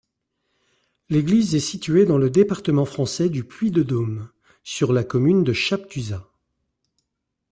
[1.09, 4.31] L'église est située dans le département français du Puy-de-Dôme,
[4.63, 6.27] sur la commune de Chaptuzat.